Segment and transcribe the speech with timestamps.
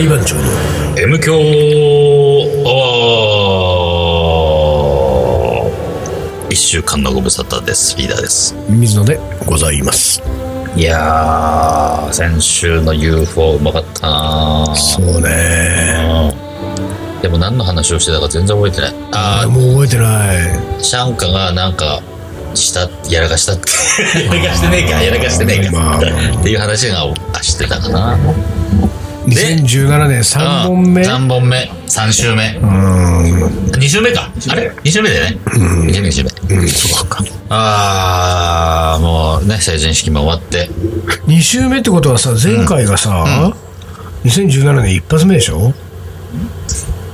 [0.00, 0.40] リー番長の
[0.98, 1.38] M 強ア
[5.60, 7.98] ワー一週間のご無沙汰です。
[7.98, 8.54] リーダーです。
[8.70, 10.22] 水野でございます
[10.74, 16.32] いやー、先週の UFO うまかったなそうね
[17.20, 18.94] でも何の話をしてたか全然覚えてない。
[19.12, 22.00] あもう覚えてないー、シャンカがなんか、
[22.54, 23.68] した、やらかしたって。
[24.24, 25.72] やらかしてねえか、やらかしてねえか。
[25.72, 28.16] まあっていう話があしてたかな。
[29.30, 32.58] 2017年3本目3本目、3週目。
[32.62, 33.34] うん
[33.70, 34.30] 2週目か。
[34.50, 35.38] あれ ?2 週目だよね。
[35.46, 36.56] 2週目、2週目。
[36.56, 40.68] うんそうかあー、もうね、成人式も終わって。
[41.26, 43.52] 2週目ってことはさ前回がさ、
[44.24, 45.72] 2017年一発目でしょ？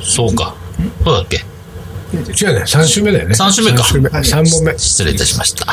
[0.02, 0.54] そうか。
[1.04, 1.44] そうだっけ？
[2.16, 5.66] 違うね3週目だよね三週目か3週目3本目失礼いたしました。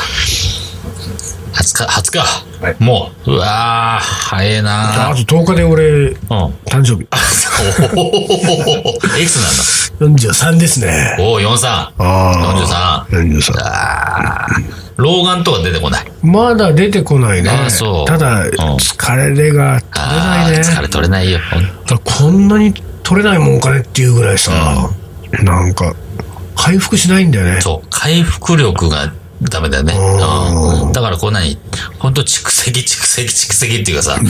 [1.54, 2.44] 20日、20日。
[2.78, 6.14] もう、うわー、早えあなと10日で俺うん。
[6.66, 7.06] 誕生日。
[7.96, 9.36] おおいくつ
[10.00, 11.16] なんだ？43ですね。
[11.20, 11.66] おお、43。
[11.68, 13.38] ああ43。
[13.38, 14.84] 43あー。
[14.96, 16.06] 老眼とか出てこない。
[16.22, 17.50] まだ出てこないね。
[17.50, 18.06] あそう。
[18.06, 18.48] ただん。
[18.48, 20.58] 疲れが取れないね。
[20.60, 21.40] 疲れ取れないよ。
[22.04, 24.52] こんなに取れないもんかねっていうぐらいさ、
[25.42, 25.94] なんか
[26.56, 27.60] 回復しないんだよね。
[27.60, 29.12] そう、回復力が
[29.50, 29.94] ダメだよね。
[29.94, 30.92] うん。
[30.92, 31.58] だからこう何
[31.98, 34.26] 本当蓄積、蓄積、蓄積っていうかさ、だか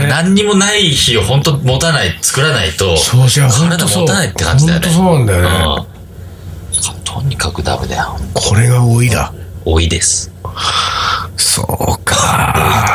[0.00, 4.88] ら何にもない日を本当持たない、作らないと、そうじゃ本体持たないって感じだよね。
[4.88, 7.04] 本当そうなんだよね、うん。
[7.04, 8.16] とにかくダメだよ。
[8.32, 9.32] これが多いだ
[9.64, 10.30] 多いです。
[11.36, 12.94] そうか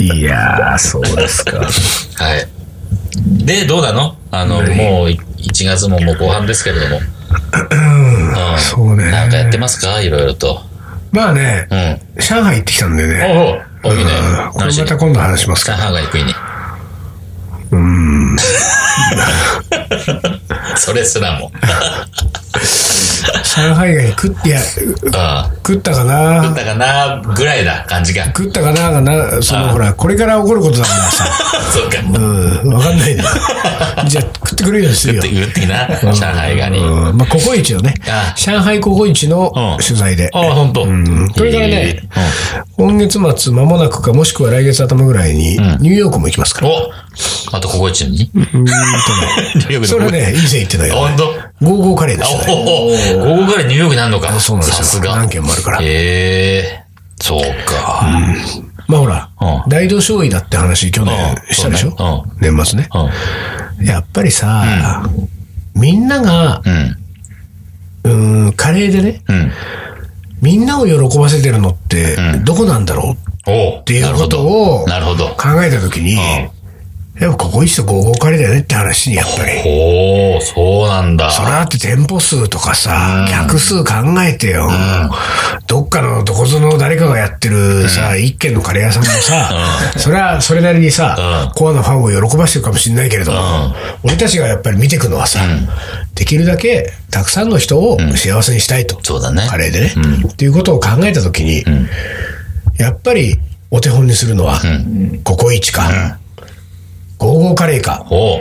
[0.00, 2.48] いやーそうですかはい。
[3.44, 4.16] で、どうなの？
[4.30, 7.00] あの、もうい1月ももう後半ですけれども。
[8.52, 8.58] うん。
[8.58, 10.00] そうねなんかやってますか？
[10.00, 10.62] いろいろと。
[11.10, 12.00] まあねうん。
[12.22, 14.10] 上海行ってきたんだよねおお、いいね
[14.44, 14.52] うん。
[14.52, 16.34] これまた今度話しますか上海が行く意に。
[17.70, 18.36] うん
[20.76, 21.52] それすらも。
[23.58, 25.12] 上海が食ってやうん。
[25.56, 26.52] 食ったかな。
[26.52, 28.24] だかなぐらいだ、感じが。
[28.26, 31.24] 食ったかながなそのほらこれから起こることだからさ
[31.72, 31.98] そうか。
[32.00, 33.22] うんわかんないね。
[34.08, 35.22] じゃあ食ってくれるよするよ。
[35.22, 36.78] 言って、言ってきな、上海ガニ。
[36.78, 37.16] うん。
[37.16, 39.84] まあ、ココイチをねあ、上海ココイチのうん。
[39.84, 40.86] 取材で、ああ、ほんと。
[40.86, 41.28] ん。
[41.30, 42.00] これからね、
[42.76, 46.70] 今月末間もなくか、もしくは来月頭ぐらいに、ニューヨークも行きますから。
[47.52, 48.30] おあと、ここ一に？
[48.34, 48.72] うーんと
[49.80, 52.46] ねそれはね、以前言ってたけど、ほんとゴーゴーカレーですよね。
[53.18, 54.38] おお、ここからニューヨークになるのか？
[54.40, 54.84] そうなんですよ。
[54.84, 55.16] さすが。
[55.16, 55.80] 何軒もあるから。
[55.80, 56.84] へえ、
[57.16, 58.06] そうか。
[58.86, 61.54] まあほらうん、大同商位だって話去年うん。
[61.54, 61.94] したでしょ？
[61.96, 62.50] そうね。
[62.50, 62.88] 年末ね。
[63.78, 63.86] うん。
[63.86, 65.08] やっぱりさ、
[65.74, 66.96] みんなが、うん。
[68.04, 69.52] うーん、カレーでね、うん。
[70.40, 73.80] みんなを喜ばせてるのって、どこなんだろう？
[73.80, 74.86] っていうことを。
[74.86, 76.16] 考えたときに、
[77.20, 79.50] やっぱココイチとゴーゴーカレーだよねって話にやっぱり。
[79.66, 81.30] おおそうなんだ。
[81.30, 84.70] それだって店舗数とかさ、客数考えてよ。
[85.66, 89.50] どっかのどこぞの誰かがやってるさ、一軒のカレー屋さんもさ、
[89.96, 93.74] それはそれなりにさ、コアなファンを喜ばしてるかもしれないけれども、
[94.04, 95.40] 俺たちがやっぱり見ていくのはさ、
[96.14, 98.98] できるだけたくさんの人を幸せにしたいと。
[99.02, 99.46] そうだね。
[99.48, 99.92] カレーでね。
[100.28, 101.64] っていうことを考えたときに、
[102.78, 103.38] やっぱり
[103.70, 104.60] お手本にするのは、
[105.24, 106.18] ココイチか、
[107.18, 108.40] ゴーゴーカレーか、おう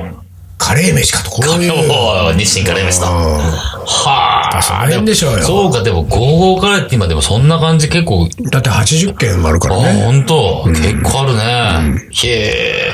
[0.57, 2.37] カレー飯かと、こういう。
[2.37, 3.07] 日清カレーメスだ。
[3.07, 4.61] はあ。
[4.61, 10.03] その辺でしょうよそうか、でも、ゴーゴーカレーって今でもそんな感じ結構、だって80件あるかあ、らね。
[10.03, 12.01] ほんと結構あるね。
[12.11, 12.91] へえ。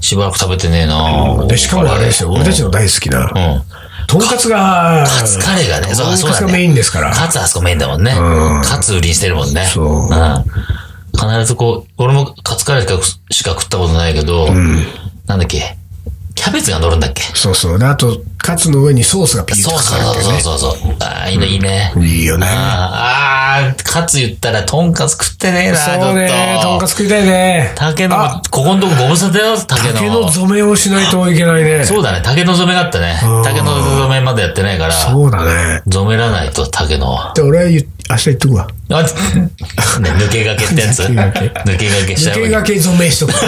[0.00, 3.62] しばらく食べてねえなで、しかもあれですよ、俺たちの大好きな、うん。
[4.08, 6.72] とんかつが、カツカレーがね、とんそうそうだかつがメイね。
[6.72, 7.12] ンですから。
[7.12, 8.12] カツあそこメインだもんね。
[8.64, 9.64] カツ売りにしてるもんね。
[9.66, 10.44] そうん
[11.28, 12.86] 必ずこう、俺もカツカレー
[13.30, 14.52] しか食ったことないけど、
[15.26, 15.76] なんだっけ、
[16.34, 17.22] キャベツが乗るんだっけ？
[17.34, 17.78] そうそう。
[17.78, 20.22] で、あと、カツの上にソースがピーッとそうかかる。
[20.22, 20.96] そうそうそうそう。
[21.00, 21.92] ああ、いいね、いいね。
[21.96, 22.46] いいよね。
[22.50, 27.72] ああ、カツ言ったら、とんかつ食ってねえな、そうね、ちょっとんかつ食いたいね。
[27.76, 29.92] 竹のあ、ここのとこご無沙汰よ、竹の。
[29.94, 31.84] 竹の染めをしないといけないね。
[31.84, 33.20] そうだね、竹の染めがあったね。
[33.44, 35.82] 竹の染めまだやってないから、そうだね。
[35.90, 37.32] 染めらないと竹の。
[37.34, 38.66] で、俺は言っ明日言っとくわ。
[38.90, 39.02] あ、
[40.00, 43.32] ね、抜けがけってやつ 抜けが抜けしちゃう抜けがけ染めしとく。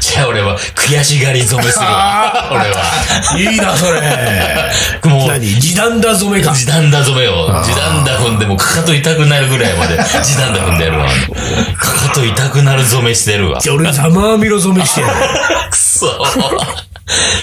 [0.00, 2.48] じゃあ俺は悔しがり染めするわ。
[2.50, 2.82] 俺は。
[3.38, 4.00] いいな、それ。
[5.10, 5.46] もう、何？
[5.60, 6.54] 時短だ染めか。
[6.54, 7.46] 時短だ染めを。
[7.62, 11.06] 時短だ踏んでもうかかと痛くなるぐらいまで時短だ踏んでやるわ。
[11.76, 13.60] かかと痛くなる染めしてるわ。
[13.60, 15.14] じゃあ俺ざまあみろ染めしてやる。
[15.70, 16.06] くそ。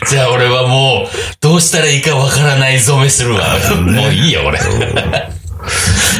[0.09, 3.41] じゃあ俺はもう、どうしたらいいかわからない染めするわ。
[3.77, 4.59] もういいよ、俺。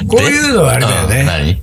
[0.08, 1.24] こういうのはあれだようんね。
[1.24, 1.62] 何？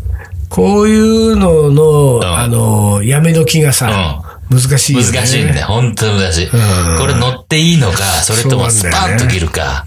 [0.51, 5.07] こういうのの、んあの、やめ時がさ、難しいよね。
[5.13, 5.67] 難しいんだよ。
[5.69, 6.45] 本当に難しい。
[6.47, 9.87] うんこれ乗っていいのか、それともスパンと切るか。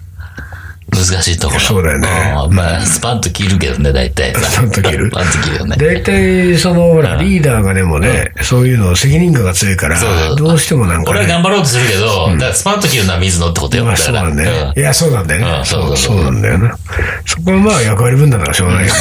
[0.96, 1.60] 難しいところ。
[1.60, 2.08] そうだよね
[2.48, 4.34] うんまあ、スパンと切るけどね、大体。
[4.36, 5.10] スパンと切る？
[5.10, 5.76] スパンと切るよね。
[5.78, 11.20] 大体、その、ほら、リーダーがでもね、そういうの責任感が強いからそうどうしてもなんかね。
[11.20, 13.86] 俺は頑張ろうとするけど、だからスパンと切るのは水野ってことよ。
[13.86, 14.74] まあそうなんだよね。
[14.76, 15.66] いや、そうなんだよねうん。
[15.66, 16.78] そうそうなんだよな。
[17.26, 19.00] そこはまあ役割分担だからしょうがないよね。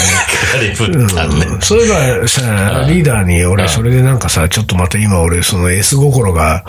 [0.53, 1.47] 役割分担ね。
[1.47, 6.65] うんそういえばさ、リーダーに俺、それでなんかさ、ちょっとまた今俺、その S 心が、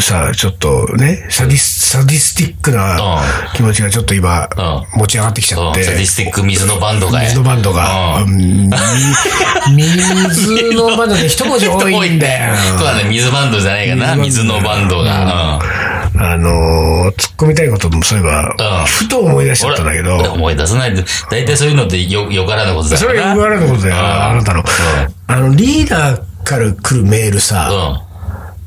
[0.00, 3.20] さ、ちょっとね、サディス、サディスティックな
[3.54, 4.23] 気持ちがちょっと今、
[4.96, 5.84] 持ち上がってきちゃって。
[5.84, 7.20] ディスティック水のバンドが。
[7.20, 8.24] 水のバンドが。
[9.74, 12.56] 水のバンドで一文字多いんだよ。
[12.78, 15.60] そうだね、水バンドじゃないかな、水のバンドが。
[16.16, 23.16] あのー、突っ込みたいこともそういえば、うんふと思い出しちゃったんだけど、俺思い出さないで、大体そういうのってよ、よからぬことだからな。
[23.16, 24.64] それよくあることだよ、うんあなたの。
[25.26, 28.03] あの、リーダーから来るメールさ、うん。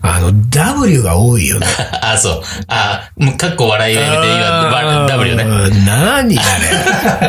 [0.07, 1.67] あの、W が多いよね。
[2.01, 2.41] あ、そう。
[2.67, 5.43] あ、もう、かっこ笑いをやめて、今、W ね。
[5.43, 6.41] うん何あ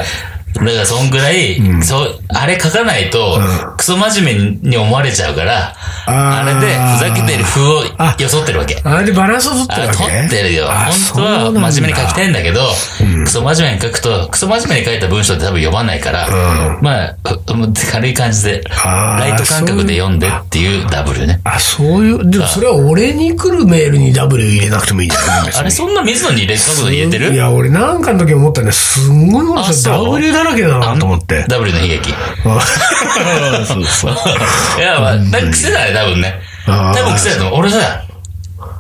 [0.01, 0.05] れ。
[0.59, 3.41] だから、そんぐらい、そう、あれ書かないと、
[3.77, 5.75] クソ真面目に思われちゃうから、
[6.07, 7.85] あれで、ふざけてる風を
[8.19, 8.81] 装ってるわけ。
[8.83, 9.99] あれでバランスを取ってるあわけ？
[9.99, 10.67] 取ってるよ。
[10.71, 11.23] あ本
[11.53, 12.63] 当は真面目に書きたいんだけど、
[13.29, 16.27] クソ真面目に書くと、クソ真面目に書いた文章って多分読まないから、
[16.81, 17.17] まあ、
[17.47, 21.39] うもう軽い感じで、ライト感覚で読んでっていう W ね。
[21.45, 27.35] あ、そういう、でもそれは俺に来るメールに W 入れなくてもいいんじゃないあれ、そんな水野に入れ、書くの入れてる？
[27.35, 31.45] いや、俺なんかの時思ったね、すんごいこの人あそう W だらけだなと思って。
[31.49, 32.15] ?W の悲劇。
[33.67, 34.13] そうそう。
[34.81, 36.41] いや、まあ、癖だね、多分ね。
[36.65, 37.59] 多分癖だと思う。
[37.61, 38.05] 俺さ、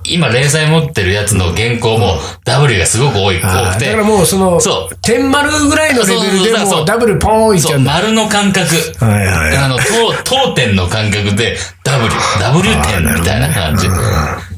[0.08, 3.40] 今連載持ってるやつの原稿も W がすごく多い、多
[3.72, 3.86] くて。
[3.86, 7.92] だからもうそのそう、点丸ぐらいのレベルでそうそうそうもう W ポーンいっちゃそうう、んだ。
[7.92, 8.66] 丸の感覚。
[9.04, 9.78] はいはいあの、
[10.24, 12.10] 当、当点の感覚で W、
[12.40, 13.88] W 点みたいな感じ。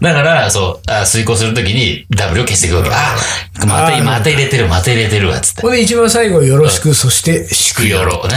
[0.00, 2.90] だから、そう、あ遂行するときに W を消していくわけ。
[2.92, 3.16] あ、
[3.66, 5.62] また、また入れてる、また入れてるわ、つって。
[5.62, 8.34] これで一番最後よろしく、そして、祝くよろ、ね。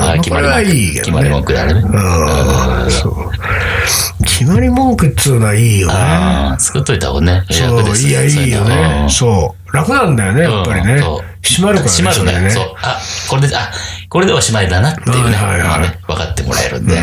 [0.00, 0.74] あ決まりこれはい文句。
[0.74, 1.80] いけどね決まり文句であれね。
[1.80, 4.23] うんそう。
[4.36, 5.94] 決まり文句っつうのはいいよね。
[5.94, 7.44] ああ、作っといた方がね。
[7.50, 9.06] そう、楽ですいや、いいよね。
[9.08, 9.72] うそう。
[9.76, 11.00] 楽なんだよね、やっぱりね。
[11.42, 12.10] 閉まるからね。
[12.10, 12.50] 閉まるね。
[12.50, 12.64] そう。
[12.82, 12.98] あ、
[13.28, 13.70] これで、あ、
[14.08, 15.36] これでおしまいだなっていうね。
[15.36, 16.98] はいはいはい分かってもらえるんで。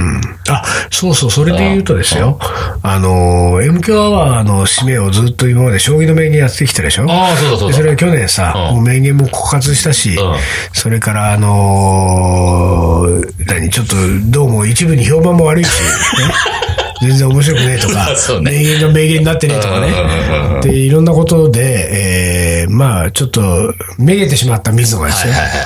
[0.50, 2.38] あ、そうそう、それで言うとですよ。
[2.84, 7.06] あの、M 強アワーの締めをずっと今まで将棋の名言やってきたでしょ？
[7.10, 10.36] ああ、そうだそうそれは去年さ、名言も枯渇したし、うん
[10.74, 13.96] それから、あのー何、ちょっと、
[14.30, 15.86] どうも一部に評判も悪いし、ね
[17.02, 18.08] 全然面白くねえとか、
[18.42, 18.52] ね。
[18.52, 20.72] 名言が名言になってねえとかうんうんうんうね。
[20.72, 25.34] で、いろんなことで、えー、まあ、ちょっと、めげてしまった水野がですよ。
[25.34, 25.66] はいはいはい。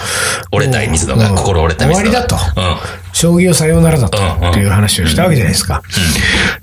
[0.51, 1.35] 折れたい水野が、うん。
[1.35, 2.11] 心折れた水野が。
[2.11, 2.61] 終わりだと。
[2.61, 2.77] うん。
[3.13, 4.51] 将棋をさようならだと、うんうん。
[4.51, 5.81] っていう話をしたわけじゃないですか。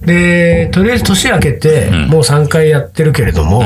[0.05, 3.65] で、とりあえず年明けて、もう3回やってるけれども、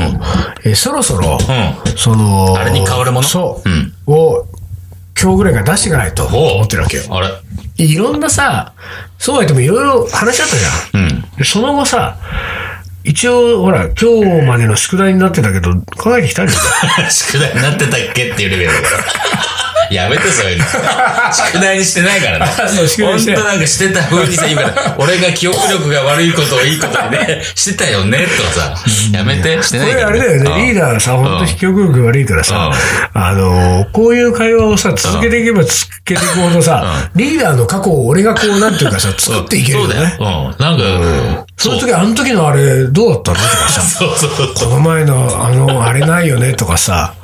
[0.64, 3.26] えーそろそろ、うその、あれに変わるもの？
[3.26, 3.93] そう、うん。
[4.06, 4.47] を、
[5.21, 7.03] 今日ぐらいから出していかないと思ってるわけよ。
[7.11, 7.29] あれ？
[7.85, 8.73] いろんなさ、
[9.19, 11.05] そうは言ってもいろいろ話し合ったじゃん。
[11.05, 11.25] うん。
[11.37, 12.17] でその後さ、
[13.05, 16.59] 一応、ほら、今日までの宿題になってたけど、考えてきたんだよ。
[17.11, 19.05] 宿題になってたっけっていうレベルだから。
[19.90, 20.64] やめて、そういうの。
[21.33, 22.47] 宿題にしてないからね。
[22.47, 28.75] あそう宿題本してない当なんかしてた風にさ、今から、俺が記憶力が悪いことをいいことにね、 してたよね、とかさ、
[29.12, 30.11] やめて、してこないから。
[30.12, 32.71] れあれだよね、リーダーさ、本当に記憶力悪いからさ、
[33.14, 35.75] あの、こういう会話をさ、続けていけば続
[36.05, 40.16] けていくほどさ、リーダーの過去を俺がこう、なんていうかさ、作っていけるよそうだね。
[40.19, 40.52] よ。
[40.59, 40.64] うん。
[40.64, 43.13] なんか、その時、あの時のあれ、どう。
[43.15, 44.17] だったのとかさ、そう。
[44.17, 44.31] そう。
[44.31, 44.55] そう。
[44.55, 47.15] この前の、あの、あれないよねとかさ、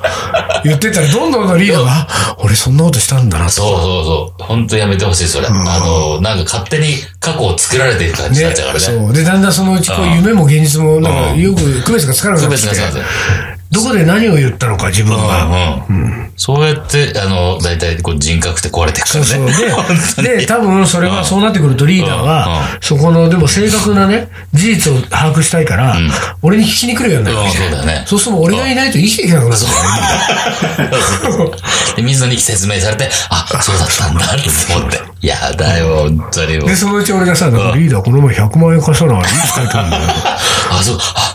[0.63, 3.67] 言ってたら、どんどんのリーダーが、あ俺そんなことしたんだなとそう。
[3.67, 4.03] そう。
[4.05, 4.43] そう。
[4.43, 5.47] 本当やめてほしい、それ。
[5.47, 8.67] あの、なんか勝手に過去を作られていく感じになっちゃう。
[8.69, 8.85] からね。
[8.85, 9.13] そう。
[9.13, 9.81] で、だんだんそのう。
[9.81, 15.85] ち、こう、夢も現実も、なんか、よく区別がつかなくなってきて区別がつかなくなって、どこで何を言ったのか、自分が。
[15.89, 16.31] うん。
[16.37, 19.53] そうやって、あの、大体こう人格って壊れていくからそうね。
[19.53, 20.23] そう。
[20.23, 25.97] で、 で、多分それはそうなってくるとリーダーうんは、そこの、でも正確なね、事実を把握したいから、
[26.41, 31.57] 俺に聞きに来るようになるわそうだよねそうすると俺がいないと生きていけなくなるんだよね
[31.95, 35.13] で、水野に説明されて、あ、そうだったんだって思って。
[35.21, 36.59] やだよ、本当に。
[36.59, 40.03] で、そのうち俺がさ、リーダーこの前100万円貸したのはいつ書いたんだよ。
[40.69, 41.33] あ、そう、あ、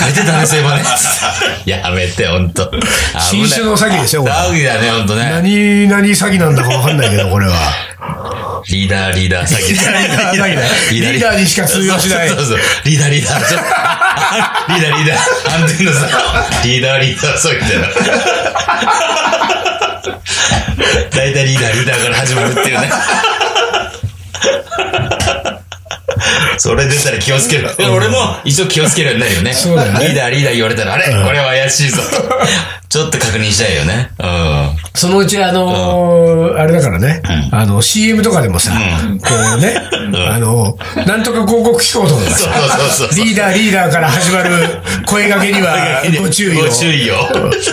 [0.00, 0.84] 書いてたね、そういえばね。
[1.66, 2.70] やめて、ほんと。
[3.20, 5.30] 新種の詐欺ですよこれ詐欺だね、ほんとね。
[5.30, 7.54] 何、何詐欺なんだかわかんないけど、これは。
[8.68, 9.68] リーダー、リーダー詐欺。
[9.72, 12.58] リーダー詐欺だよリーダーにしか通用しないそうそうそう。
[12.84, 13.40] リーダー、リーダー。
[14.68, 15.18] リーダー、リーダー。
[15.62, 16.08] 安全のさ、
[16.64, 17.88] リーダー、リーダー、そうみたいな。
[21.14, 22.90] 大体リーダー、リーダーから始まるっていうね。
[26.58, 27.70] それ出たら気をつける。
[27.92, 29.52] 俺も一応気をつけるようになるよね。
[29.54, 32.08] そうだよねリーダー、リーダー言われたら、あれこれは怪しいぞと。
[32.88, 34.10] ちょっと確認したいよね。
[34.18, 34.76] うん。
[34.94, 39.74] そのうちあのーあれだからね、あの、CM とかでもさ、こうね、
[40.28, 40.76] あの、
[41.06, 43.24] なんとか広告機構とかがそうさ、そうそう。
[43.24, 44.50] リーダーリーダーから始まる
[45.06, 46.64] 声掛けにはご注意を。
[46.66, 47.16] ご注意を。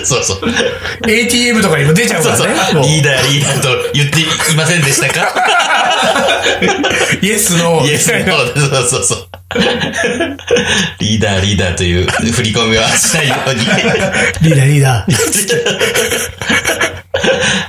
[0.06, 0.40] そうそう。
[1.06, 2.24] ATM とかにも出ちゃう。
[2.24, 2.46] からね。
[2.88, 4.26] リーダー、リーダーと言ってい
[4.56, 5.34] ませんでしたか？
[7.22, 9.28] イエスの、イエス、ノーそうそうそう。
[11.00, 13.60] リーダー、リーダーという振り込みはしないように。
[14.50, 15.06] リーダーリーダ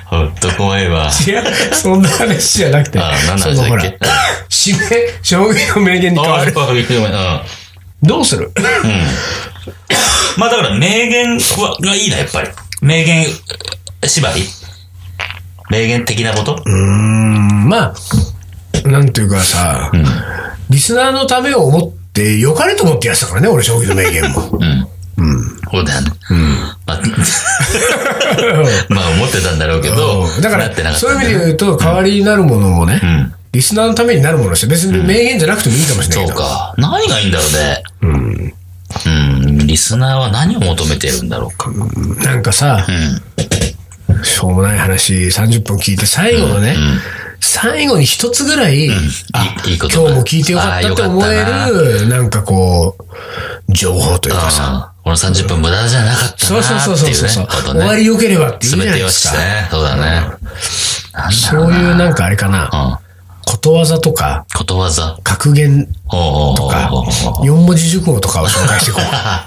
[0.06, 1.10] ほんと怖いわ。
[1.10, 1.32] ー。
[1.32, 4.06] 違う、そんな話じゃなくて、あ何のそのほら話だっけ、
[4.48, 6.52] 締め、将棋の名言に変わる。
[6.56, 8.08] あうん。
[8.08, 8.52] どうする？
[10.36, 12.48] まあだから名言は、がいいな、やっぱり。
[12.82, 13.26] 名言
[14.04, 14.42] 縛り
[15.70, 16.62] 名言的なこと？
[16.64, 17.94] うーん、ま
[18.84, 19.90] あ、なんていうかさ、
[20.68, 24.50] リスナーのためを思って、良かれと思ってやってたからね、俺、将棋の名言も。
[25.16, 25.60] うん。
[25.70, 26.10] そうだよね。
[26.86, 27.00] まあ、
[28.88, 36.38] まあ思ってたんだろうけど、うんだから、かそういう意味で言うと、代わりになるものをね、んリスナーのためになるものをして、別に名言じゃなくてもいいかもしれないけど。
[36.38, 36.74] そうか。
[36.78, 37.82] 何がいいんだろうね。
[38.02, 38.06] う
[39.10, 39.66] ん。
[39.66, 41.70] リスナーは何を求めてるんだろうか。
[42.24, 43.22] なんかさ、うん。
[44.22, 46.76] しょうもない話30分聞いて、最後のね、
[47.40, 56.96] 最後に一つぐらい、今日も聞いてよかったって思えある、なんかこう、情報というかさ、あこの30分無駄じゃなかったそうそうそう。
[56.96, 59.34] そうそう、終わり良ければっていいじゃないですか。
[59.70, 60.22] そうだね。
[61.30, 62.76] そういうなんかあれかな、う
[63.06, 63.10] ん。
[63.50, 65.18] ことわざとか、ことわざ。
[65.24, 67.06] 格言とかおうおう
[67.40, 69.46] おう、四文字熟語とかを紹介していこ あ、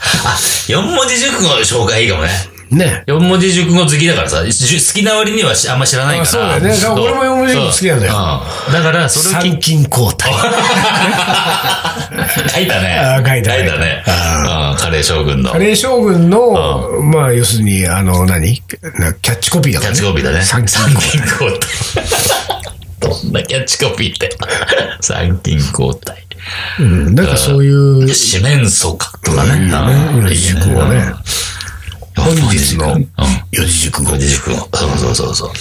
[0.68, 2.53] 四文字熟語の紹介いいかもね。
[2.74, 2.78] う。
[2.78, 3.04] ね。
[3.08, 4.50] 四文字熟語好きだからさ、好
[4.94, 6.24] きな割にはしあんま知らないから。
[6.24, 8.24] あそうだよね俺も四文字熟語好きなんだよそう
[8.68, 10.34] うんだから、それを聞参勤交代。
[12.50, 13.00] 書いたね。
[13.00, 14.04] あ書いた書いたね。
[14.06, 14.10] う
[14.74, 15.52] ん、カレー将軍の。
[15.52, 18.62] カレー将軍の、まあ、要するに、あの、何？
[19.00, 19.98] なキャッチコピーだからね。
[20.00, 20.42] キャッチコピーだね。
[20.42, 21.32] 参勤交代。
[21.50, 21.70] 交代。
[23.00, 24.30] どんなキャッチコピーって。
[25.02, 26.18] 参勤交代。
[26.80, 29.52] うん、なんかそういう、四面楚歌とかね。
[29.52, 29.56] う
[30.20, 31.14] ん四字熟語ね。
[32.16, 33.08] 本日のうん。
[33.52, 34.20] 四字熟語四。
[34.20, 34.70] 字熟語。
[34.74, 35.52] そうそうそうそう。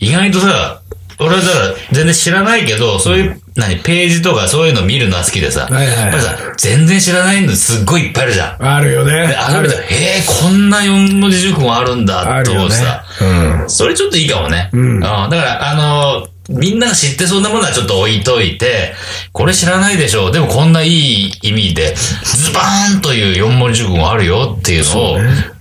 [0.00, 0.80] 意外とさ、
[1.18, 8.66] 俺はだから全然知らないけど、そういう、何、ページとかそういうの見るのは好きでさ、はいはいはいやっぱりさ、全然知らないのすっごいいっぱいあるじゃん。
[8.66, 9.12] あるよね。
[9.28, 9.82] であるじゃん。
[9.82, 13.04] ええこんな四文字熟語あるんだ、と思ってさ。。
[13.20, 13.70] うん。
[13.70, 14.70] それちょっといいかもね。
[14.74, 18.94] んだから、あのみんなが知ってそうなものはちょっと置いといて、
[19.32, 20.30] これ知らないでしょ。
[20.32, 25.18] でもこんないい意味で、ズバーンという四文字熟語あるよっていうのを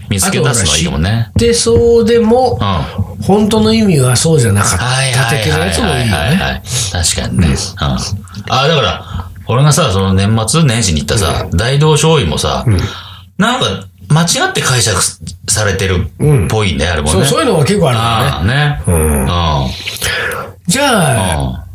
[0.10, 1.32] 見つけ出すのはいいかもね。
[1.36, 2.84] で、そうでもうん。、は
[3.22, 5.12] 本当の意味はそうじゃなかったはい
[5.44, 6.12] 的なやつもいいよね。
[6.12, 6.62] はい。
[6.92, 7.48] 確かにね。
[7.48, 7.54] うん。
[8.54, 9.06] あ、だから、
[9.48, 12.66] 俺がさ、その年末年始に行ったさ、大道醤油もさ、
[13.38, 13.66] なんか、
[14.12, 15.00] 間違って解釈
[15.48, 17.12] されてるっぽいね、あれもね。
[17.14, 18.82] そう、そういうのは結構あるああ、ね。
[18.88, 19.22] うん。
[19.22, 19.28] うん。
[20.68, 20.86] じゃ
[21.20, 21.66] あ、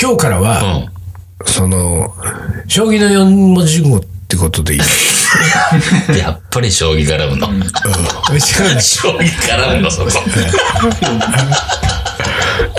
[0.00, 0.66] 今日からは、う
[1.44, 1.46] ん。
[1.46, 2.12] その、
[2.66, 4.80] 将棋の四文字熟語ってことでいい？
[6.08, 6.16] うん。
[6.16, 7.48] やっぱり将棋絡むの。
[7.48, 7.60] うん。
[8.40, 8.64] 将
[9.18, 10.10] 棋絡むの、そこ。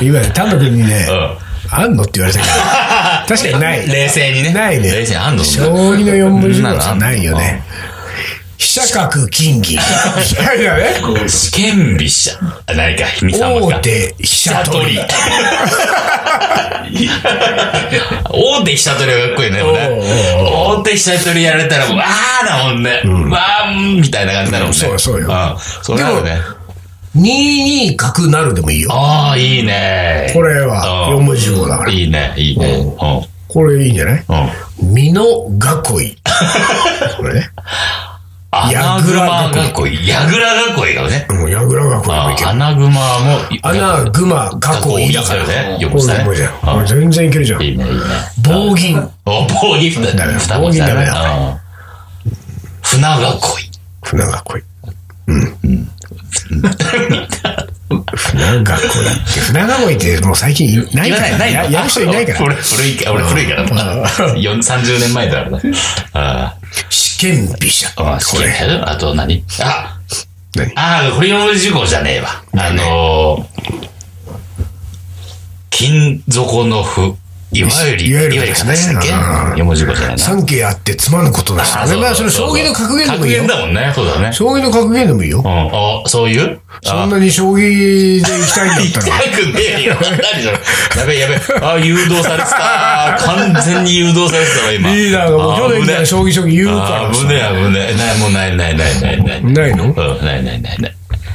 [0.02, 1.38] 今ね、丹野君にね、う
[1.74, 2.52] あんのって言われたけど、
[3.38, 3.88] 確かにない。
[3.90, 4.54] 冷静にね。
[4.54, 4.92] ないね。
[4.92, 5.44] 冷静にあんの？
[5.44, 7.64] 将棋の四文字熟語はないよね。
[8.92, 9.78] 飛車角金銀。
[9.78, 9.80] い
[10.44, 11.30] やいやね。
[11.30, 12.32] 試験飛車。
[12.68, 13.78] あ、何か、秘密様か。
[13.78, 15.00] 大手飛車取り。
[18.30, 19.90] 大手飛車取りはかっこいいね、でもね。
[20.52, 23.02] 大手飛車取りやられたら、わーだもんね。
[23.30, 24.78] わーんみたいな感じになるもんね。
[24.80, 25.58] そうそうよん。
[25.84, 26.38] それあるね。
[27.16, 28.90] 2二角なるでもいいよ。
[28.94, 30.32] ああ、いいね。
[30.34, 31.92] これはうん四文字熟語だから。
[31.92, 32.68] いいね、いいね。
[32.68, 32.96] うん。
[33.48, 34.24] これいいんじゃない？
[34.82, 34.94] うん。
[34.96, 35.24] 美濃
[36.00, 36.16] 囲い。
[37.18, 37.50] これね。
[38.68, 40.08] 穴熊囲い。
[40.08, 41.28] 矢倉囲いがね。
[41.30, 42.50] もう矢倉囲いもいける。
[42.50, 43.00] 穴熊も。
[43.62, 44.52] 穴熊
[45.00, 45.48] 囲いだから。
[45.48, 46.26] ねよくしたね
[46.86, 47.62] 全然いけるじゃん。
[47.62, 48.00] いいね、いいね。
[48.44, 48.98] 棒銀。
[49.26, 50.64] お、棒銀だダメだね。
[50.64, 51.62] 棒銀ダメだうん
[52.84, 53.72] 船囲い。
[54.04, 54.64] 船囲い。
[55.28, 55.88] うん。
[58.16, 58.64] 船囲いっ
[59.34, 61.38] て、船囲いってもう最近いないから。
[61.38, 62.44] ないややる人いないから。
[62.44, 64.36] 俺、古いか、俺古いからな。
[64.38, 65.72] 四30年前だからね。
[66.14, 66.56] あ
[66.90, 67.88] 試験飛車。
[67.98, 69.44] あ、試験やるあと何？
[69.62, 70.00] あ、
[70.56, 70.74] 何？
[70.76, 72.44] ああ、これ四文字熟語じゃねえわ。
[72.54, 73.88] あのー、
[75.70, 77.18] 金底の歩、
[77.54, 80.24] いわゆる、いわゆるいですね形だっけうん四文字熟語じゃないな。
[80.24, 81.98] 三景あってつまぬことだしね。
[81.98, 83.48] まあ、それ将棋の格言でもいいよ格言。
[83.48, 83.92] だもんね。
[83.94, 84.32] そうだね。
[84.32, 85.42] 将棋の格言でもいいよう。
[85.44, 85.48] ん。
[85.48, 86.60] あ、そういう？
[86.82, 89.18] そんなに将棋で行きたいんだったら。
[89.22, 89.96] 痛くねえよ。
[90.00, 91.02] 何それ？
[91.02, 91.40] やべえやべえ。
[91.62, 93.18] あ、誘導されてた。
[93.26, 94.90] 完全に誘導されてたわ、今。
[94.90, 97.98] リーダーがもう去年から将棋将棋言うからさあ危ねえ、危ねえ。
[97.98, 99.44] ない、もうない、ない、ない、ない、ない。
[99.44, 99.86] ないの？
[99.86, 100.91] うん、ない、ない、ない、ない。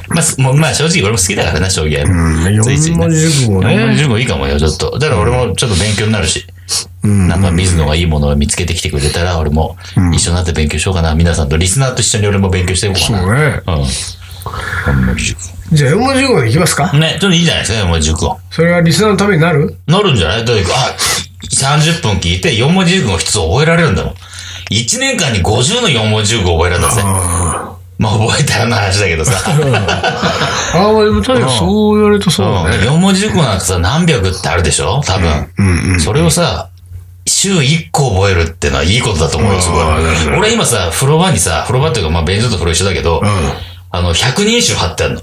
[0.09, 2.05] まあ、すもうまあ、正直俺も好きだからな、将棋は。
[2.05, 4.97] うんついついね四文字熟語ね四文字熟語いいかもよ、ちょっと。
[4.99, 6.45] だから俺もちょっと勉強になるし。
[7.03, 9.77] なんか水野がいいものを見つけてきてくれたら、俺も
[10.13, 11.15] 一緒になって勉強しようかな。
[11.15, 13.21] 皆さんと、リスナーと一緒に俺も勉強していこうかな。
[13.21, 13.61] そうね。
[13.67, 13.85] うん。
[14.93, 15.39] 四文字熟
[15.73, 16.89] じゃあ四文字熟語でいきますか？
[16.91, 16.97] 語。
[16.97, 18.39] ね、ちょっといいじゃないですか、四文字熟語。
[18.51, 19.77] それはリスナーのためになる？
[19.87, 20.45] なるんじゃない？
[20.45, 20.95] だってあ、
[21.43, 24.13] 30分聞いて4文字熟語一つ覚えられるんだもん。
[24.69, 27.01] 1年間に50の4文字熟語覚えられるんだぜ。
[27.99, 29.33] あまあ覚えたらの話だけどさ。
[29.45, 29.49] あ。
[30.77, 32.77] ああ、でも確かにそう言われるとそうだね。
[32.87, 35.01] 4文字熟語なんかさ、何百ってあるでしょ？
[35.05, 35.99] 多分。
[35.99, 36.69] それをさ、
[37.25, 43.21] 週1個覚えるってのはいいことだと思うよ、すごい俺今さ、風呂場にさ、風呂場っていうか、まあ、便所と風呂一緒だけど、
[43.91, 45.21] あの、百人一首貼ってあるの。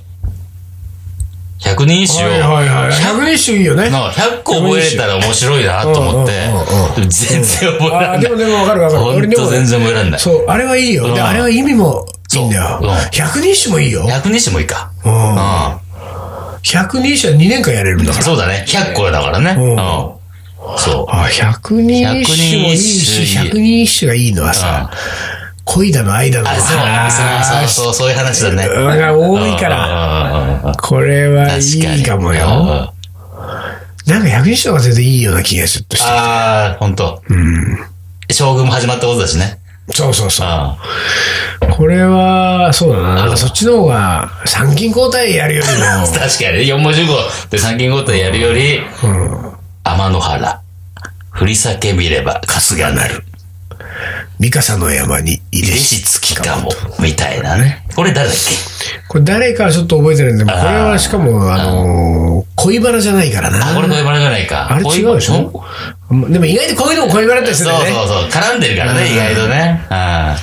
[1.61, 2.93] 百人一首を、はいはいはい。
[2.93, 3.89] 百人種いいよね。
[3.89, 8.21] な100個覚えれたら面白いなと思ってうんうんうんうん、でも全然覚えられない。
[8.21, 9.03] でもでもわかるわかる。
[9.03, 10.21] ほんと全然覚えられない。
[10.21, 11.05] そう、あれはいいよ。
[11.05, 12.07] で、うんあれは意味も
[12.39, 12.81] いいんだよ。
[13.13, 14.07] 百人種もいいよ。
[14.07, 14.91] 百人一首もいいか。
[15.05, 15.85] うんうん。
[16.63, 18.25] 百人種は2年間やれるんだから。
[18.25, 18.65] そうだね。
[18.69, 19.55] 100個だからね。
[19.59, 19.77] うんうん。
[20.79, 21.07] そう。
[21.09, 24.91] あ、百人一首もいいし、百人一首がいいのはさ、
[25.65, 28.67] 恋だの愛だのあ、そう、そうそう、そういう話だね。
[28.67, 30.75] うんが多いから、ら。
[30.81, 32.93] これはいいかもよ。
[34.07, 36.07] なんか百人一首が全然いいような気がするとして。
[36.07, 37.23] ああ、ほんと。
[37.29, 37.79] うん。
[38.31, 39.59] 将軍も始まったことだしね。
[39.93, 40.47] そうそうそう。
[40.47, 40.77] あ
[41.71, 43.15] これは、そうだな。
[43.17, 47.19] なんかそっちの方が、参勤交代やるよりも、 確かに、四文字熟語
[47.51, 48.81] で参勤交代やるより、
[49.85, 50.61] 天の原、
[51.31, 53.25] 振り裂け見れば春日なる。
[54.39, 57.85] 三笠の山に入れ弟子付きかも、みたいなね。
[57.95, 58.74] これ誰だっけ？
[59.09, 63.71] これ誰かはちょっと覚えてないんだけど、これはしかも、あのー、恋バナじゃないからな。
[63.73, 64.67] あ、これ恋バナじゃないか。
[64.73, 65.63] あれ違うでしょ？
[66.31, 68.01] でも意外とこういうのも恋バナだったりすそるだよね。
[68.01, 68.31] うんそうそう。
[68.31, 69.87] 絡んでるからね、意外とね。
[69.91, 70.37] あ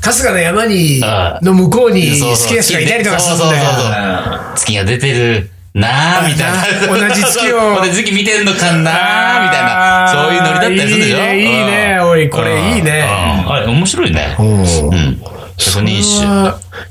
[0.00, 3.64] 春日の山にあ、の向こうにそうそう好きな人がいたりとかするんだよ。
[3.64, 6.98] そうそうそうそう月が出てるなーみたいな。
[6.98, 10.08] な 同じ月を 同じ月見てんのかなーみたいな。
[10.12, 11.34] そういうノリだったりするでしょ？
[11.34, 11.98] いいね。
[12.00, 13.06] おい、これいいね。
[13.44, 14.34] うんあれ、面白いね。
[14.38, 15.22] うんうん。
[15.58, 16.24] 百人一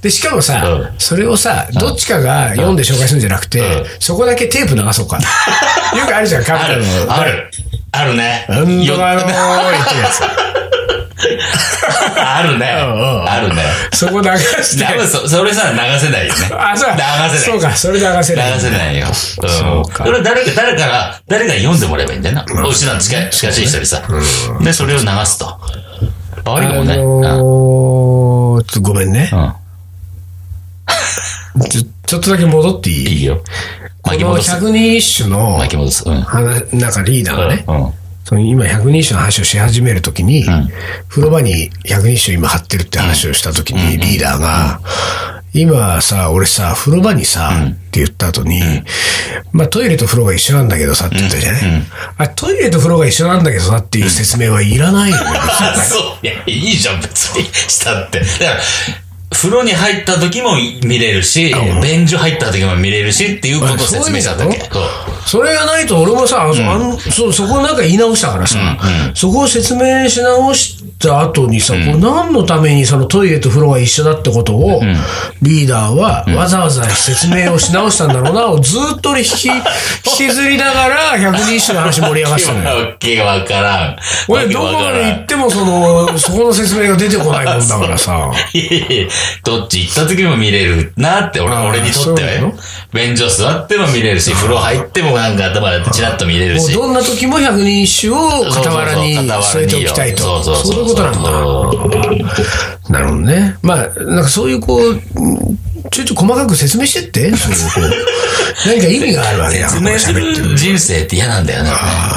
[0.01, 5.17] で、しかもさ、うんそれをさ、どっちかが読んで紹介するんじゃなくて、うんそこだけテープ流そうか。
[5.97, 7.51] よくあるじゃん、カあるプタの。、ある。
[7.91, 8.45] あるね。
[8.49, 10.21] うんとかのーよいってやつ。
[12.17, 12.67] あるね。
[12.67, 13.63] あるね。
[13.93, 14.85] そこ流して。
[14.85, 16.39] 多分そ、それさ、流せないよね。
[16.57, 17.29] あ、そう流せない。
[17.39, 18.53] そうか、それで流せない。
[18.53, 19.07] 流せないよ。
[19.07, 19.13] うん。
[19.49, 22.45] そうかそれは誰か、誰から、誰が読んでもらえばいいんだよな。
[22.67, 24.03] うちなん近い、近しい人にさ。
[24.61, 25.47] で、それを流すと。
[26.45, 26.97] ありかもね。
[28.67, 29.29] とごめんね。
[29.33, 29.35] う
[31.59, 31.63] ん。
[31.69, 33.07] ちょちょっとだけ戻っていい？
[33.07, 33.41] いいよ。
[34.01, 34.37] この。
[34.37, 36.03] 百人一首の巻き戻す。
[36.07, 36.21] うん。
[36.21, 37.93] 話、なんかリーダーがね、うん。
[38.23, 40.45] その今百人一首の話をし始めるときに、
[41.07, 44.81] 風呂場に百人一首今貼ってるって話をしたときに、リーダーが、
[45.53, 48.61] 今さ、俺さ、風呂場にさ、って言った後に、
[49.51, 51.61] まあトイレと風呂が一緒なんだけどさって言ったじゃない、
[52.17, 55.23] あトイレと風呂が一緒なんだけどさっていう説明はいらないよね。
[55.39, 56.25] あ、 そう。
[56.25, 57.45] いや、いいじゃん、別に。
[57.45, 58.19] したって。
[58.19, 58.61] だから、
[59.29, 64.59] 風呂に入った時も見れるし、便所入った時も見れるしっていうことを説明したんだっけ。
[64.59, 64.83] そう
[65.27, 68.57] それがないと俺もさ、あのそそこなんか言い直したからさ、
[69.13, 74.81] そこを説明し直した後にさ、こう何のためにそのトイレと風呂が一緒だってことを、
[75.41, 79.49] リーダーはわざわざ説明をし直したんだろうな、をずっと俺引き、
[80.23, 82.85] 引きずりながら百人一首の話盛り上がってたのよ。
[82.85, 83.95] わけわからん。
[84.29, 88.31] 俺どこまで行ってもその、そこの説明が出てこないもんだからさ。
[88.53, 89.07] いやいや
[89.43, 92.53] どっち行った時も見れるなって、俺俺にとってはよ。
[92.93, 96.73] 便所座っても見れるし、風呂入ってもなんか頭でチラッと見れるし。
[96.73, 98.17] どんな時も百人一首を
[98.51, 100.23] 傍らに添えておきたいと。
[100.23, 100.73] そうそうそう。
[100.73, 102.89] そういうことなんだ。
[102.89, 103.57] なるほどね。
[103.61, 105.01] まあ、なんかそういうこう、
[105.91, 107.91] ちょいちょい細かく説明してって、 そこう、
[108.65, 111.71] 何か意味があるわけだ説明するる人生って嫌なんだよね。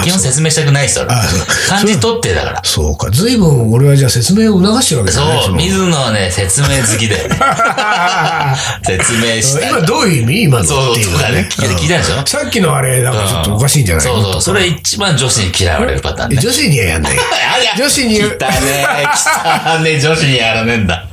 [0.05, 2.61] 基本説明したくない人だあそう漢字取ってだから。
[2.65, 3.09] そうか。
[3.11, 5.41] 随分俺はじゃあ説明を促してるわけだね。
[5.43, 7.39] そう、の水野はね、説明好きだよね。
[8.87, 9.71] 説明したい。
[9.71, 10.43] 今どういう意味？
[10.45, 12.27] 今のっていうね聞いた聞いたでしょ？
[12.27, 16.39] さっきのあれ、なんかちょっとおかしいんじゃないそうそう、それ一番女子に嫌われるパターンね。
[16.41, 17.13] 女子にはやんない。
[17.79, 21.05] 女子に来たね、来たね、女子にやらねえんだ。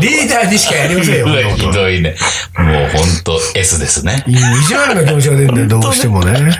[0.00, 2.14] リーダーにしかやりませんよ、 ひどいね。
[2.58, 4.24] もうほんと S ですね。
[4.26, 6.52] 意地悪な気持ちが出るんだよ、どうしてもね。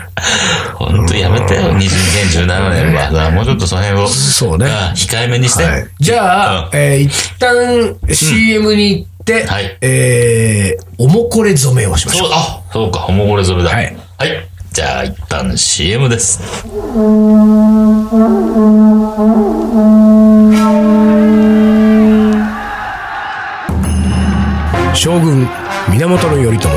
[0.75, 3.11] ほんとやめてよ、2017年は。
[3.11, 4.09] さもうちょっとその辺を。
[4.09, 5.65] そうねあ控えめにして。
[5.65, 12.29] はい、じゃあ、えー一旦 CM に行って、はいえー、おもこれ染めをしましょう。
[12.29, 13.71] そう、あ、そうか、ホモゴレ染めだ。
[13.75, 13.97] はい。
[14.19, 14.49] はい。
[14.73, 16.41] じゃあ、一旦 CM です。
[24.97, 25.47] 将軍
[25.91, 26.69] 源頼朝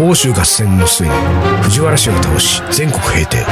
[0.00, 1.14] 欧州合戦の末に
[1.62, 3.46] 藤原氏を倒し全国平定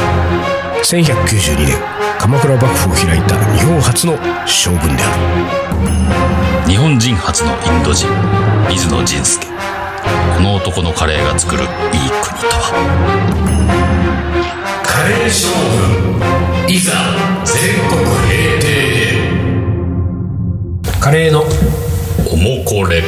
[0.83, 1.79] 1192年
[2.19, 8.07] 鎌倉幕府を開いた日本初の将軍であ日本人初のインド人、
[8.69, 9.47] 水野仁介。
[10.37, 12.73] この男のカレーが作るいい国とは？
[14.85, 15.49] カレー将
[16.67, 16.93] 軍、いざ
[17.45, 18.67] 全国平定
[20.85, 21.43] るカレーの
[22.31, 23.03] おもこれ。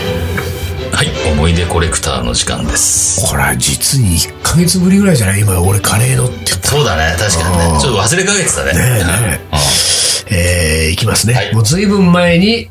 [1.03, 3.29] はい、思い出コレクターの時間です。
[3.29, 5.41] これは実に1ヶ月ぶりぐらいじゃない？
[5.41, 7.81] 今俺カレーのって言ったそうだね、確かにね。
[7.81, 8.73] ちょっと忘れかけてたね。
[8.73, 9.41] ね
[10.31, 12.69] えー、いきますね、はいもう随分前に。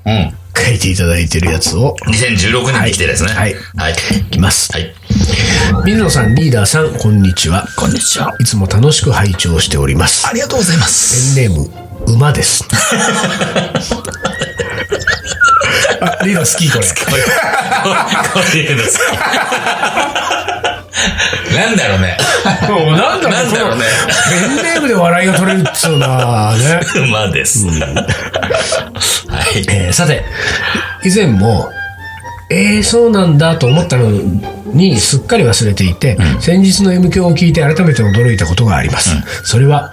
[0.54, 3.34] 書いていただいてるやつを2016年に来てですね。
[3.34, 3.94] はいはい。
[4.20, 4.94] いきます、はい。
[5.84, 8.34] 水野さんリーダーさんこんにちはこんにちは。
[8.40, 11.36] いつも楽しく拝聴しておりますありがとうございます。
[11.36, 11.60] ペンネー
[12.08, 12.64] ム、馬です。
[16.22, 16.88] あ、リー好きこれ。
[16.88, 16.94] こ
[18.40, 18.64] 好き。
[21.56, 22.18] なんだろうね。
[22.70, 23.84] もうなんだろうなんだろうね。
[24.30, 26.82] ペンネームで笑いが取れるっつうなね。
[27.08, 27.68] 馬です。
[27.68, 29.66] はい。
[29.70, 30.24] えーさて、
[31.04, 31.70] 以前も、
[32.50, 34.12] えー、そうなんだと思ったの
[34.74, 39.10] にすっかり忘れていて、先日の M 響を聞いて改めて驚いたことがあります。
[39.44, 39.92] それは、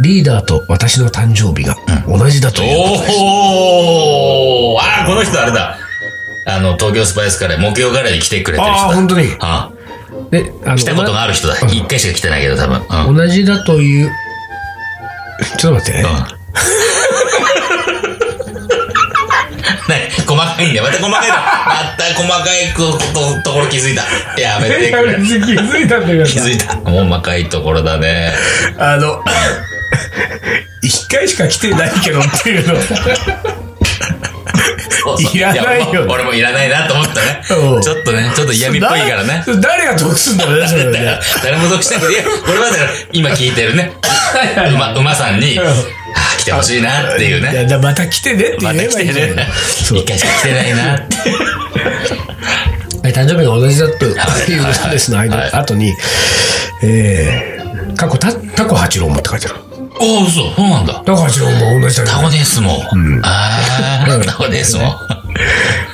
[0.00, 1.76] リーダーと私の誕生日が
[2.06, 3.18] 同じだということです。
[3.20, 5.78] おーあー、この人あれだ。
[6.46, 8.88] あの、東京スパイスカレー、木曜カレーに来てくれてる人だ。
[8.88, 9.28] ああ、本当に。
[9.40, 9.70] あ
[10.30, 11.56] で、あの来たことがある人だ。
[11.68, 13.08] 一回しか来てないけど、多分。
[13.08, 13.16] うん。
[13.16, 14.10] 同じだという、
[15.58, 16.08] ちょっと待ってね。
[19.88, 20.84] ね、細かいんだよ。
[20.84, 21.36] また細かいな。
[21.36, 24.40] また細かいこと、ところ気づいた。
[24.40, 25.14] やめてくれ。
[25.24, 26.74] 気づいたんだけど気づいた。
[26.76, 28.32] 細かいところだね。
[28.78, 29.22] あの、
[30.82, 32.74] 一回しか来てないけどっていうの。
[35.04, 37.42] そうそういらないよねや俺もいらないなと思ったね。
[37.46, 39.44] ちうんょっとね、ちょっと嫌味っぽいからね。
[39.46, 41.20] だ誰が得すんだろうね、それだからね。
[41.42, 43.92] 誰も得したくて、いや、これはだから、今聞いてるね、
[44.72, 45.74] 馬、馬さんに、ああ、
[46.38, 47.66] 来てほしいなっていういやね。
[47.66, 49.48] だまた来てねって言またえばいいじゃない。
[49.84, 51.16] そう一回しか来てないなって。
[53.08, 55.94] え誕生日が同じだという歌ですの間、はい後に、
[56.82, 59.73] えー、過去タタコ八郎もって書いてある。
[60.00, 61.02] おお、嘘、そうなんだ。
[61.04, 63.20] タコ八郎も同じだタコですもん。
[63.22, 63.60] あ
[64.06, 64.96] あ、タコですもん。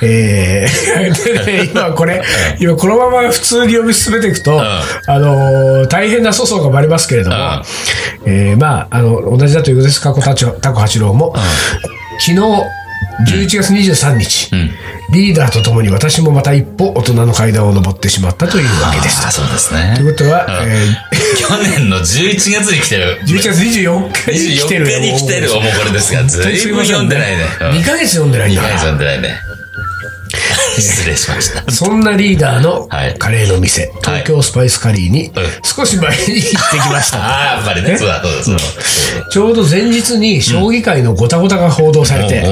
[0.03, 2.23] えー、でね、今これ、
[2.59, 4.59] 今このまま普通に読み進めていくと、ん。
[4.59, 4.83] あ
[5.19, 7.63] のー大変な粗相がバレますけれども、ん。
[8.25, 10.21] えーまあ、あの、同じだということです、過去
[10.59, 11.35] タコ八郎も、
[12.19, 12.41] 昨日、
[13.27, 14.51] 11月23日、
[15.11, 19.23] リーダーとともに私もまた一歩大人の階段を登ってしまったというわけです。
[19.25, 20.09] ああ、そうですねとい。
[20.09, 23.19] うことは、うんえ去年の11月に来てる。
[23.23, 24.85] ー、11月24日に来てる。
[24.85, 27.45] 24日に来てるおもこれですが、ずいぶん読んでないね。
[27.61, 28.79] うん2ヶ月読んでないんだ2か回ら。
[28.79, 29.39] 読んでないね。
[30.79, 31.71] 失礼しました。
[31.71, 33.15] そんなリーダーのはい。
[33.17, 35.33] カレーの店、東京スパイスカリーにうん。
[35.63, 37.17] 少し前に行ってきました。
[37.23, 37.97] ああ、やっぱりね。
[37.97, 38.61] そうだ、そうだ、そうだ。
[39.29, 42.43] ちょうど前日に将棋界のごたごたが報道されて、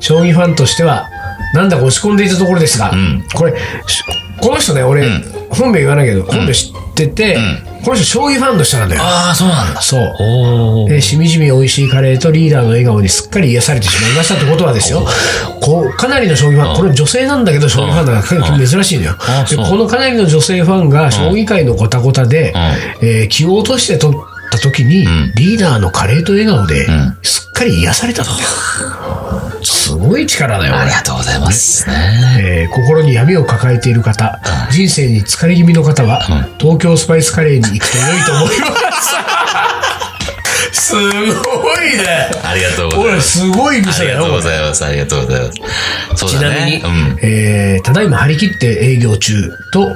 [0.00, 1.06] 将棋ファンとしては、
[1.54, 3.24] なんだか落ち込んでいたところですが、ん。
[3.34, 3.52] これ、
[3.86, 4.02] し
[4.40, 5.08] この人ね、俺、
[5.50, 7.38] 本名言わないけど、本名知ってて、
[7.88, 9.02] この人将棋ファンの人なんだよ。
[9.02, 9.80] ああ、そうなんだ。
[9.80, 10.88] そう。
[10.90, 15.06] でしみじみ美味しいカレーとリーダーの笑顔にすっかり癒されてしまいましたってことはですよ、
[15.62, 19.16] こうかなりの将棋ファン、これ女性なんだけど将棋ファンだから珍しいのよ。
[19.48, 22.52] でこのかなりの女性ファンが将棋界のごたごたで、
[23.00, 24.20] えー気を落として取っ
[24.50, 26.86] た時に、リーダーのカレーと笑顔で、
[27.22, 28.30] すっかり癒されたと。
[29.88, 31.88] すごい力だよ、ありがとうございます。
[31.88, 31.94] ね
[32.40, 34.38] えー心に闇を抱えている方、
[34.70, 36.20] 人生に疲れ気味の方は、
[36.58, 38.66] 東京スパイスカレーに行くと良いと思いま
[39.02, 39.14] す。
[40.88, 42.30] すごいね。
[42.44, 43.38] ありがとうござい俺、ます。
[43.40, 44.18] すごいあ店だよ。
[44.18, 44.84] りがとうございます。
[44.84, 45.58] ありがとうございます。
[46.16, 46.76] そうちなみに。
[46.78, 47.18] うん。
[47.22, 49.90] えーただいま張り切って営業中と、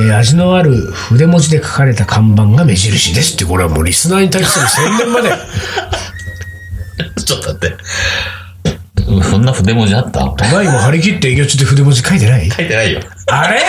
[0.00, 5.32] えー味のある筆文字で書かれた看板が目印ですって、これはもうリスナーに対する宣伝まで。
[7.24, 7.76] ちょっと待って。
[9.20, 10.20] そんな筆文字あった？
[10.36, 12.48] 張り切って営業中って筆文字書いてない？
[12.50, 13.00] 書いてないよ。
[13.26, 13.60] あれ？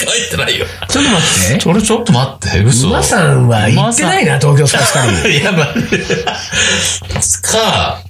[0.00, 0.66] 書いてないよ。
[0.88, 1.60] ちょっと待って。
[1.60, 2.88] それちょっと待って、嘘。
[2.88, 5.28] 馬さんは行ってないな、東京スパイスカ。
[5.28, 8.00] いや、まあ、つか、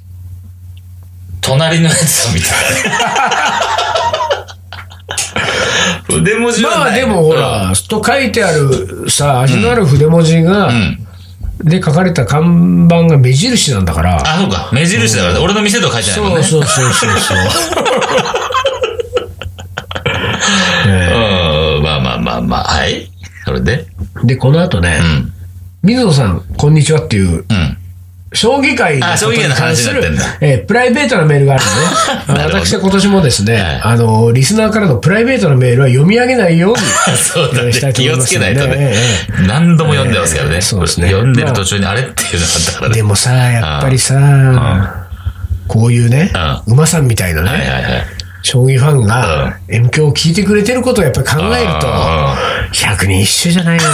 [1.41, 2.97] 隣のやつを見てたね。
[6.09, 11.02] 筆文字はないまあでもほら、と書いてあるさ、味のある筆文字が、うん。
[11.59, 14.17] で書かれた看板が目印なんだから。
[14.17, 14.71] あ、そうか。
[14.73, 16.43] 目印だから、俺の店とは書いてないもんね。
[16.43, 17.39] そうそうそうそうそう。
[20.89, 21.13] ね
[21.77, 21.83] うん。
[21.83, 22.65] まあまあまあまあ。
[22.65, 23.11] はい。
[23.45, 23.87] それで
[24.25, 25.33] で、この後ね、うん。
[25.83, 27.72] 水野さん、こんにちはっていう、うん。
[28.33, 32.39] 将棋界のあ将棋界の話になってんだえープライベートなメールがあるのね。
[32.43, 37.17] なるほど私は今年もですね、はいあの、リスナーからのプライベートなメールは読み上げないように。
[37.17, 37.93] そうだねしたい。
[37.93, 38.95] と気をつけないとねえ
[39.41, 39.47] え。
[39.47, 40.55] 何度も読んでますからね。
[40.57, 42.95] ええそうですね読んでる途中にあれっていうのがあったからね。
[42.95, 45.05] でもさ、やっぱりさ、
[45.69, 46.33] こういうね、
[46.67, 48.22] 馬さんみたいなはいね、はいはい。
[48.43, 52.37] 将棋ファンが、M 響を聞いてくれてることをやっぱり考えるとあ、
[52.73, 53.89] 百人一首じゃないよね。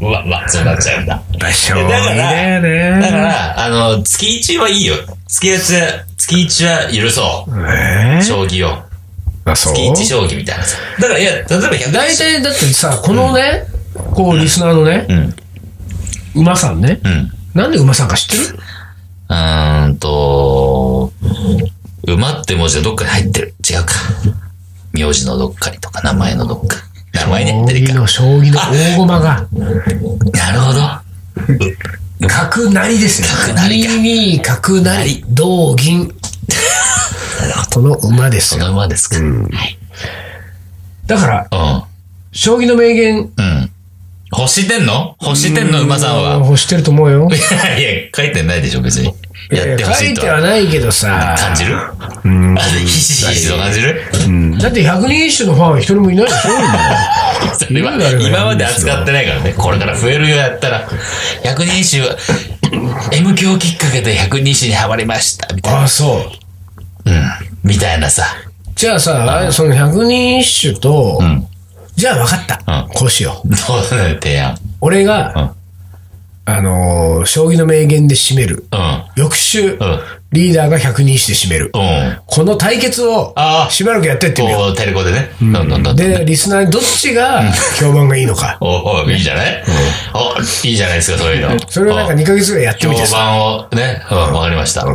[0.00, 1.12] うわ、まあ、そうなっちゃうんだ。
[1.14, 3.00] やっぱ将棋だからだよね。
[3.02, 4.94] だから、あの、月1はいいよ。
[5.28, 7.50] 月1は、月1は許そう。
[7.68, 8.22] えー？
[8.22, 8.78] 将棋を。
[9.44, 9.74] あ、そう？
[9.74, 10.76] 月1将棋みたいなさ。
[11.00, 13.64] だから、いや、例えば100大体だってさ、このね、
[14.14, 15.34] こう、リスナーのね、うん。
[16.42, 17.32] 馬さんね、うん。
[17.54, 18.58] なんで馬さんか知ってる？
[19.28, 21.12] うーんと、
[22.06, 23.54] 馬って文字がどっかに入ってる。
[23.68, 23.94] 違うか。
[24.92, 26.76] 名字のどっかにとか、名前のどっか。
[27.12, 28.06] 名前に入ってるか。
[28.08, 29.46] 将棋の、将棋の大駒が、
[30.32, 30.80] なるほど。
[32.28, 33.28] 角成ですよ。
[33.28, 36.12] 角成か2二角成、同銀。
[37.74, 38.66] この馬ですそよ。
[38.66, 39.18] の馬ですか。
[39.18, 39.50] うん。
[41.06, 41.48] だから、
[42.32, 43.70] 将棋の名言、うん。
[44.36, 45.16] 欲してんの？
[45.20, 46.34] 欲してんの馬さんは。
[46.44, 47.28] 欲してると思うよ。
[47.30, 49.14] いや、いや、書いてないでしょ、別に。
[49.50, 51.76] やってほしいと書いてはないけどさ、感じる？
[52.24, 54.02] うんひしひしと感じる？
[54.26, 59.54] うんだって百人一首のファンは一人もいないでしょ今 それは今まで扱ってないからね。
[59.56, 60.88] これから増えるようやったら、
[61.44, 62.16] 百人一首は、
[63.12, 65.82] M 響きっかけで百人一首にハマりました、みたいな。
[65.84, 66.30] あ、そ
[67.06, 67.10] う。
[67.10, 67.22] うん。
[67.62, 68.24] みたいなさ。
[68.74, 71.46] じゃあさ、その百人一首と、ん
[71.94, 72.60] じゃあ分かった。
[72.66, 73.54] うんこうしよう。
[73.56, 74.56] そうだね、提案。
[74.80, 75.52] 俺が、
[76.48, 78.66] あのー将棋の名言で締める。
[78.72, 79.02] うん。
[79.16, 80.00] 翌週、うん。
[80.32, 81.72] リーダーが百人一首で締める。
[81.74, 82.18] うん。
[82.24, 85.30] この対決をああしばらくやってってみよこう、テレコでね。
[85.94, 87.42] で、リスナーにどっちが
[87.80, 88.58] 評判がいいのか。
[88.62, 89.64] おおいいじゃない？
[90.14, 91.58] おいいじゃないですか、そういうの。
[91.68, 93.16] それをなんか2ヶ月ぐらいやって評みてさ。
[93.16, 94.86] 判をね、うん、わかりました。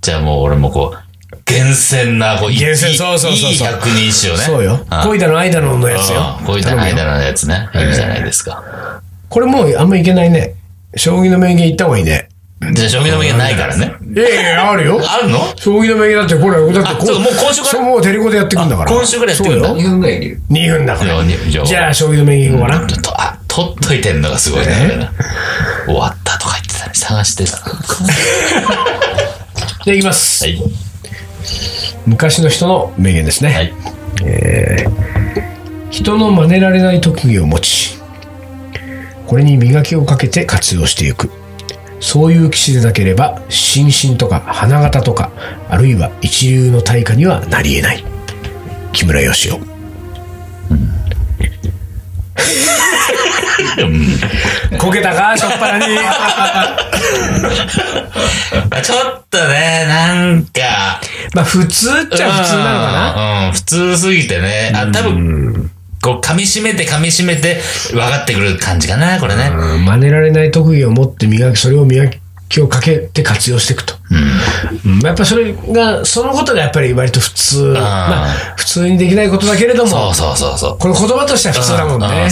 [0.00, 4.44] じゃあもう俺もこう、厳選な、こう、厳選そうそうそうそういい百人一首をね。
[4.44, 4.76] そうよ。
[4.76, 6.46] ん恋だの愛だののやつようん。
[6.46, 7.68] こういった間のやつね。
[7.74, 8.62] いいじゃないですか。
[9.28, 10.54] これもうあんまいけないね。
[10.96, 12.28] 将棋の名言言った方がいいね。
[12.72, 13.92] じゃあ、将棋の名言ないからね。
[14.14, 15.00] いやいや、あるよ。
[15.02, 15.38] あるの？
[15.56, 17.72] 将棋の名言だって、これ、だってこあそうもう今週から？
[17.72, 18.90] そう、もうテレコでやってくんだから。
[18.90, 19.68] 今週ぐらいやってくんだ？
[19.68, 20.40] そうよ2分ぐらいいける。
[20.50, 21.66] 2分だからじゃあ。
[21.66, 22.86] じゃあ、将棋の名言いこうかな。
[22.86, 25.10] ちょっと、あ、取っといてんのがすごいね。
[25.86, 26.94] 終わったとか言ってたね。
[26.94, 27.64] 探してたな。
[29.84, 30.44] で、いきます。
[30.44, 30.62] はい。
[32.06, 33.52] 昔の人の名言ですね。
[33.52, 33.74] はい。
[35.90, 37.93] 人の真似られない特技を持ち、
[39.26, 41.30] これに磨きをかけて活用していく。
[42.00, 45.30] そういう騎士でなければ、心身とか花形とか、
[45.70, 48.04] あるいは一流の大家にはなり得ない。
[48.92, 49.54] 木村義雄。
[54.78, 55.36] こけたか？
[55.36, 55.94] しょっぱなに。
[55.94, 56.02] ま
[58.78, 61.00] あちょっとね、なんか、
[61.32, 63.14] まあ、普通っちゃ普通なのかな。
[63.14, 64.72] なうん、普通すぎてね。
[64.74, 65.70] あ、多分、
[66.04, 69.50] こう、噛み締めて噛み締めて分かってくる感じかな、これね。
[69.56, 72.10] うん真似られない特技を持って磨き、それを磨
[72.50, 73.94] きをかけて活用していくと。
[74.84, 77.56] うんやっぱそれが、そのことがやっぱり割と普通。
[77.72, 80.78] まあ、普通にできないことだけれども、そうそうそうそう。
[80.78, 82.28] これ言葉としては普通だもんうんうね。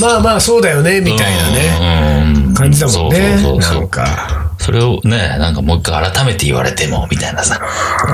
[0.00, 3.38] まあまあそうだよね、みたいなね、ね感じだもんね。
[3.42, 4.50] そうそうそうなんか。
[4.58, 7.58] それをね、なんかもう一回改めて言われても、みたいなさ、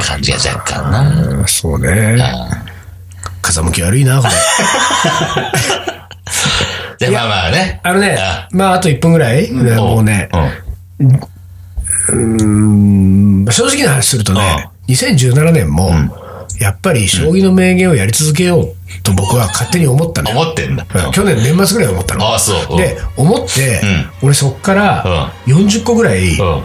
[0.00, 1.00] 感じが若干な。
[1.00, 2.16] うんそうね。
[3.42, 4.32] 風向き悪いな、これ。
[6.98, 7.80] じゃあまあまあね。
[7.82, 8.18] あのね、
[8.52, 10.28] まああと1分ぐらい、もうね、
[10.98, 11.20] うん。
[12.12, 15.90] うん正直な話するとね、2017年も、
[16.60, 20.40] やっぱり将棋の名言をやり続けようと僕は勝手に思ったのよ。
[20.40, 20.86] 思ってんだ。
[21.06, 22.26] うん去年年末ぐらい思ったの。
[22.26, 22.76] ああ、そう。
[22.76, 26.62] で、思って、うん俺そっから40個ぐらいうん。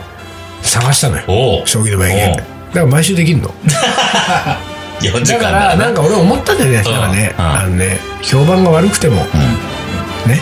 [0.61, 1.65] 探したのよ。
[1.65, 2.35] 将棋の名言。
[2.35, 3.53] だから毎週できるの。
[5.01, 6.77] 40だから、なんか俺思ったんだよね。
[6.85, 9.15] うんなんかね、うんあのね、評判が悪くても、
[10.25, 10.41] ね、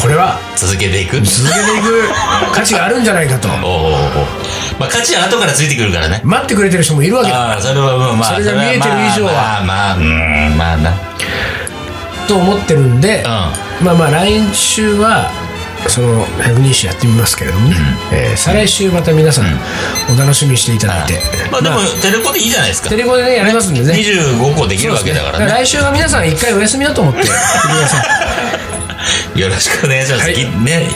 [0.00, 1.20] これは続けていく？
[1.20, 2.08] 続けていく
[2.54, 3.48] 価値があるんじゃないかと。
[3.48, 6.20] まあ価値は後からついてくるからね。
[6.24, 7.56] 待ってくれてる人もいるわけだ。
[7.60, 10.92] それはもうまあ、それが見えてる以上はまあまあ、まあ、うん、まあな。
[12.28, 15.30] と思ってるんで、うまあまあ来週は、
[15.88, 17.76] その百人一首やってみますけれどもね、
[18.12, 19.46] えー再来週また皆さん
[20.12, 21.14] お楽しみにしていただいて、
[21.50, 22.96] まあでも、テレコでいいじゃないですかテ。
[22.96, 25.46] レコでねやりますんでね25個できるわけだからね。
[25.46, 27.34] 来週は皆さん一回お休みだと思ってくだ
[27.88, 28.02] さ
[29.34, 30.22] い よろしくお願いします。
[30.24, 30.88] はいきね。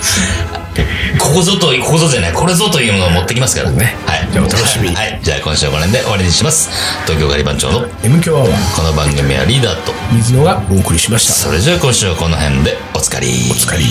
[1.18, 4.28] ここぞと、ここぞじゃない、これぞというものを持ってきますからねはい。
[4.32, 5.20] じゃあお楽しみにはい。
[5.22, 6.70] じゃあ今週はこの辺で終わりにします。
[7.04, 13.48] 東京ガリバン長の M 強アワーこの番組はリーダーと、水野がお送りしましたそれじゃあ今週はこの辺でおつかり。
[13.50, 13.84] おつかり。